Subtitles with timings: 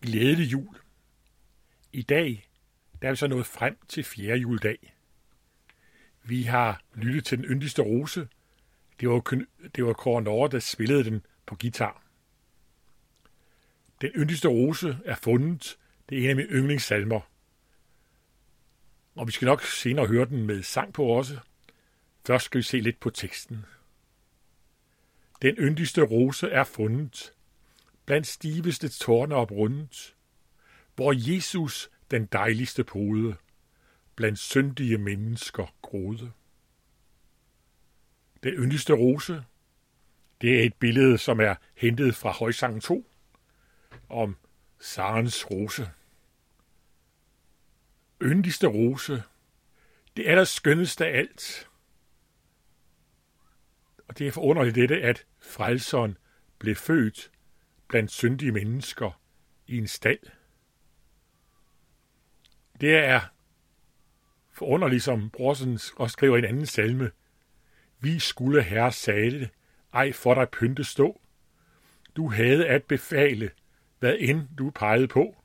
[0.00, 0.76] Glædelig jul.
[1.92, 2.50] I dag
[3.02, 4.94] der er vi så nået frem til fjerde juledag.
[6.22, 8.28] Vi har lyttet til den yndigste rose.
[9.00, 9.44] Det var,
[9.76, 12.02] det var Kåre Norge, der spillede den på guitar.
[14.00, 15.78] Den yndigste rose er fundet.
[16.08, 17.20] Det er en af mine yndlingssalmer.
[19.14, 21.38] Og vi skal nok senere høre den med sang på også.
[22.26, 23.64] Først skal vi se lidt på teksten.
[25.42, 27.32] Den yndigste rose er fundet
[28.10, 30.16] blandt stiveste tårne op rundt,
[30.94, 33.36] hvor Jesus, den dejligste pode,
[34.16, 36.32] blandt syndige mennesker grode.
[38.42, 39.44] Den yndigste rose,
[40.40, 43.10] det er et billede, som er hentet fra Højsang 2
[44.08, 44.36] om
[44.78, 45.90] Sarens rose.
[48.22, 49.22] Yndigste rose,
[50.16, 51.70] det er der skønneste af alt.
[54.08, 56.18] Og det er forunderligt dette, at frelseren
[56.58, 57.30] blev født
[57.90, 59.20] blandt syndige mennesker
[59.66, 60.18] i en stald.
[62.80, 63.20] Det er
[64.52, 67.10] forunderligt, ligesom som Brorsen også skriver i en anden salme.
[68.00, 69.50] Vi skulle herre sale,
[69.92, 71.20] ej for dig pynte stå.
[72.16, 73.50] Du havde at befale,
[73.98, 75.36] hvad end du pegede på.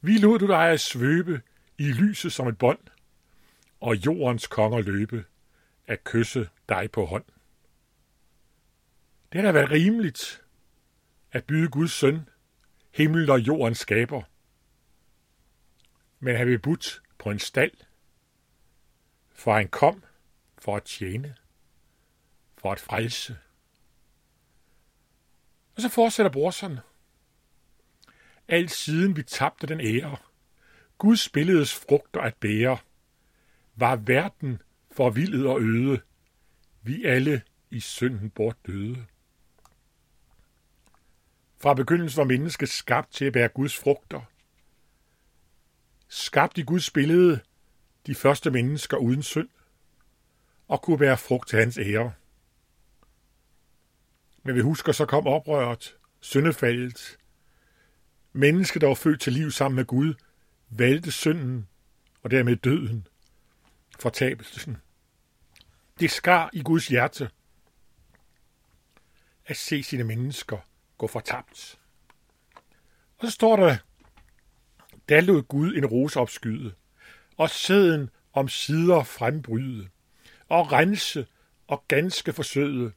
[0.00, 1.42] Vi lod du dig at svøbe
[1.78, 2.78] i lyset som et bånd,
[3.80, 5.24] og jordens konger løbe
[5.86, 7.24] at kysse dig på hånd.
[9.32, 10.42] Det har da været rimeligt,
[11.32, 12.28] at byde Guds søn,
[12.94, 14.22] himmel og jordens skaber.
[16.18, 17.76] Men han blev budt på en stald,
[19.32, 20.04] for han kom
[20.58, 21.36] for at tjene,
[22.58, 23.38] for at frelse.
[25.76, 26.78] Og så fortsætter brorsen.
[28.48, 30.16] Alt siden vi tabte den ære,
[30.98, 32.78] Guds billedes frugter at bære,
[33.74, 36.00] var verden forvildet og øde,
[36.82, 39.06] vi alle i synden bort døde.
[41.62, 44.20] Fra begyndelsen var mennesket skabt til at bære Guds frugter.
[46.08, 47.40] Skabt i Guds billede
[48.06, 49.48] de første mennesker uden synd,
[50.68, 52.12] og kunne bære frugt til hans ære.
[54.42, 57.18] Men vi husker, så kom oprøret, syndefaldet.
[58.32, 60.14] Mennesket, der var født til liv sammen med Gud,
[60.68, 61.68] valgte synden
[62.22, 63.06] og dermed døden,
[63.98, 64.76] fortabelsen.
[66.00, 67.30] Det skar i Guds hjerte
[69.46, 70.58] at se sine mennesker
[71.00, 71.78] gå fortabt.
[73.18, 73.76] Og så står der,
[75.08, 76.74] da lod Gud en rose opskyde,
[77.36, 79.88] og sæden om sider frembryde,
[80.48, 81.26] og rense
[81.66, 82.92] og ganske forsøde,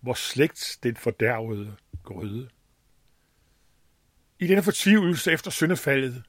[0.00, 2.48] hvor slægt den fordærvede grøde.
[4.38, 6.22] I denne fortvivlelse efter syndefaldet,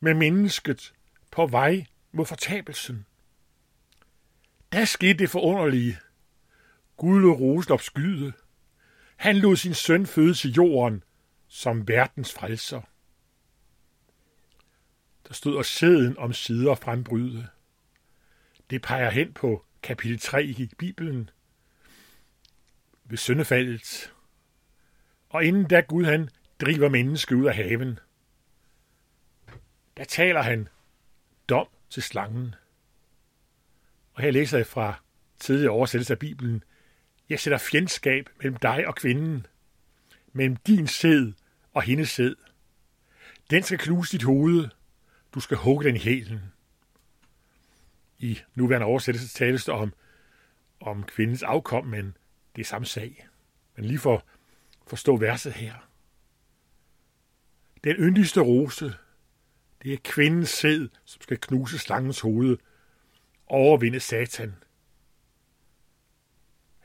[0.00, 0.92] med mennesket
[1.30, 3.06] på vej mod fortabelsen,
[4.72, 5.98] der skete det forunderlige.
[6.96, 8.32] Gud lod rosen opskyde,
[9.20, 11.04] han lod sin søn føde til jorden
[11.48, 12.80] som verdens frelser.
[15.28, 17.48] Der stod og sæden om sider frembryde.
[18.70, 21.30] Det peger hen på kapitel 3 i Bibelen
[23.04, 24.12] ved syndefaldet.
[25.28, 26.28] Og inden da Gud han
[26.60, 27.98] driver mennesket ud af haven,
[29.96, 30.68] der taler han
[31.48, 32.54] dom til slangen.
[34.12, 35.02] Og her læser jeg fra
[35.40, 36.64] tidligere oversættelse af Bibelen,
[37.30, 39.46] jeg sætter fjendskab mellem dig og kvinden,
[40.32, 41.32] mellem din sæd
[41.72, 42.34] og hendes sæd.
[43.50, 44.68] Den skal knuse dit hoved.
[45.34, 46.40] Du skal hugge den i hælen.
[48.18, 49.92] I nuværende oversættelse tales der om,
[50.80, 52.16] om kvindens afkom, men
[52.56, 53.28] det er samme sag.
[53.76, 54.22] Men lige for at
[54.86, 55.74] forstå verset her.
[57.84, 58.94] Den yndigste rose,
[59.82, 62.58] det er kvindens sæd, som skal knuse slangens hoved,
[63.46, 64.54] overvinde satan–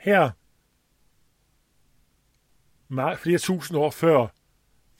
[0.05, 0.31] her,
[3.17, 4.27] flere tusind år før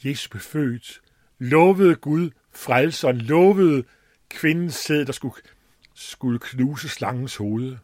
[0.06, 1.02] Jesus blev født,
[1.40, 3.84] lovede Gud frelseren, lovede
[4.30, 5.36] kvindens sæd, der skulle,
[5.94, 7.78] skulle knuse slangens hoved.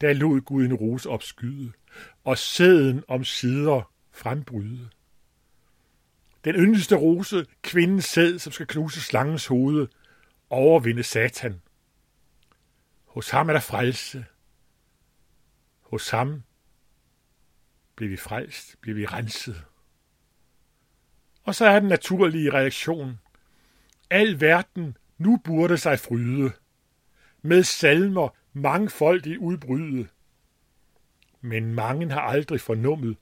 [0.00, 1.72] Der lod Gud en rose opskyde,
[2.24, 4.88] og sæden om sider frembryde.
[6.44, 9.88] Den yndigste rose, kvindens sæd, som skal knuse slangens hoved,
[10.50, 11.60] overvinde satan.
[13.10, 14.26] Hos ham er der frelse.
[15.80, 16.42] Hos ham
[17.96, 19.64] bliver vi frelst, bliver vi renset.
[21.42, 23.20] Og så er den naturlige reaktion.
[24.10, 26.52] Al verden nu burde sig fryde.
[27.42, 30.08] Med salmer mangfoldigt udbryde.
[31.40, 33.16] Men mange har aldrig fornummet,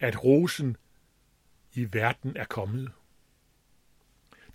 [0.00, 0.76] at rosen
[1.72, 2.92] i verden er kommet.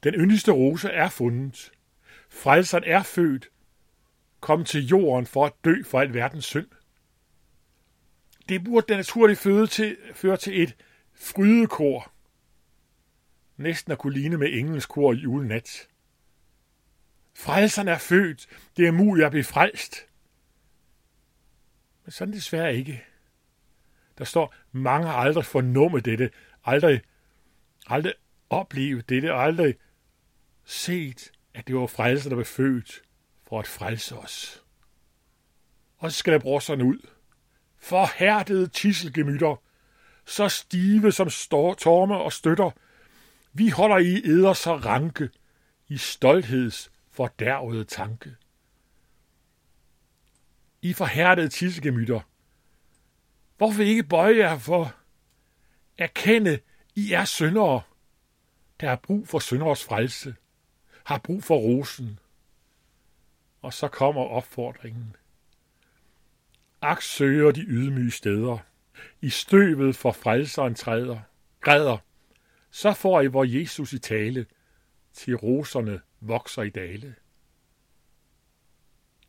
[0.04, 1.72] Den yndigste rose er fundet.
[2.30, 3.50] Frelseren er født
[4.40, 6.68] kom til jorden for at dø for al verdens synd.
[8.50, 10.76] det burde den naturlige føde til, føre til et
[11.14, 12.12] frydekor.
[13.58, 15.88] Næsten at kunne ligne med engelskor i julenat.
[17.34, 18.48] Frelseren er født.
[18.78, 19.96] Det er muligt at blive frelst.
[22.06, 23.04] Men sådan desværre ikke.
[24.18, 26.32] Der står, mange har aldrig fornummet dette,
[26.66, 27.02] aldrig,
[27.88, 28.14] aldrig
[28.50, 29.76] oplevet dette, aldrig
[30.66, 33.02] set, at det var frelser, der var født
[33.50, 34.64] for at frelse os.
[35.98, 37.08] Og så skal der bruge ud.
[37.78, 39.56] Forhærdede tisselgemytter,
[40.26, 42.72] så stive som står, torme og støtter,
[43.54, 45.30] vi holder i eder så ranke,
[45.88, 48.36] i stoltheds fordærvede tanke.
[50.82, 52.20] I forhærdede tisselgemytter,
[53.58, 54.96] hvorfor ikke bøje jer for
[55.98, 56.60] erkende,
[56.96, 57.82] I er syndere,
[58.80, 60.36] der har brug for synderes frelse,
[61.04, 62.20] har brug for rosen.
[63.62, 65.16] Og så kommer opfordringen.
[66.82, 68.58] Ak søger de ydmyge steder,
[69.22, 71.20] i støvet for frelseren træder,
[71.62, 71.98] græder,
[72.72, 74.46] så får I hvor Jesus i tale,
[75.14, 77.16] til roserne vokser i dale.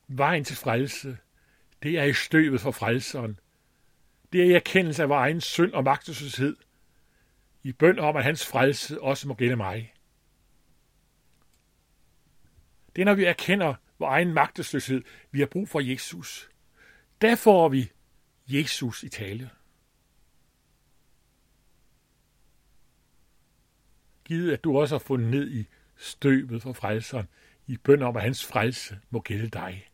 [0.08, 1.18] Vejen til frelse,
[1.82, 3.40] det er i støvet for frelseren.
[4.32, 6.56] Det er i erkendelse af vores egen synd og magtesløshed.
[7.62, 9.94] I bøn om, at hans frelse også må gælde mig.
[12.96, 16.50] Det er, når vi erkender vores egen magtesløshed, vi har brug for Jesus.
[17.20, 17.90] Der får vi
[18.46, 19.50] Jesus i tale.
[24.24, 25.66] Givet, at du også har fundet ned i
[25.96, 27.28] støvet for frelseren,
[27.66, 29.90] i bøn om, at hans frelse må gælde dig.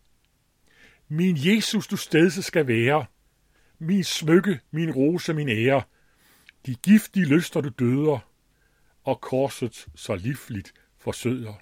[1.09, 3.07] Min Jesus, du stedse skal være,
[3.79, 5.83] min smykke, min rose, min ære,
[6.67, 8.19] de giftige lyster du døder,
[9.03, 11.55] og korset så livligt forsøder.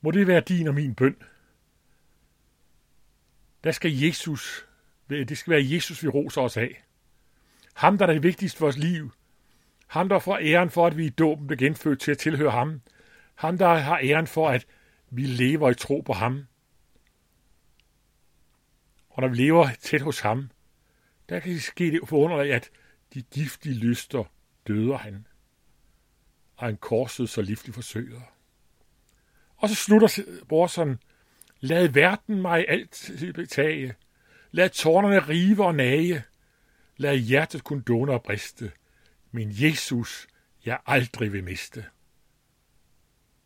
[0.00, 1.16] Må det være din og min bøn.
[3.64, 4.66] Der skal Jesus,
[5.08, 6.84] det skal være Jesus, vi roser os af.
[7.74, 9.12] Ham, der er det vigtigste for vores liv.
[9.86, 12.80] Ham, der får æren for, at vi i dåben blev genfødt til at tilhøre ham.
[13.34, 14.66] Ham, der har æren for, at
[15.10, 16.46] vi lever i tro på ham.
[19.08, 20.50] Og når vi lever tæt hos ham,
[21.28, 22.70] der kan det ske det forunderligt, at
[23.14, 24.24] de giftige lyster
[24.66, 25.26] døder han,
[26.56, 28.20] og en korset så livligt forsøger.
[29.58, 30.98] Og så slutter brorsen,
[31.60, 33.94] lad verden mig alt betage,
[34.50, 36.22] lad tårnerne rive og nage,
[36.96, 38.72] lad hjertet kun dåne og briste,
[39.30, 40.28] min Jesus
[40.64, 41.84] jeg aldrig vil miste.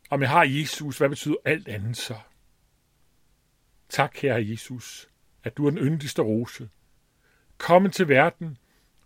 [0.09, 2.15] Om jeg har Jesus, hvad betyder alt andet så?
[3.89, 5.09] Tak, herre Jesus,
[5.43, 6.69] at du er den yndigste rose.
[7.57, 8.57] Kom til verden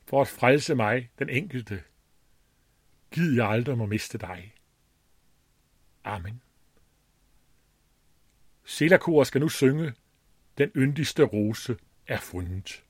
[0.05, 1.83] for at frelse mig, den enkelte.
[3.11, 4.53] Gid jeg aldrig må miste dig.
[6.03, 6.41] Amen.
[8.69, 9.93] Selakor skal nu synge,
[10.57, 11.77] den yndigste rose
[12.07, 12.83] er fundet.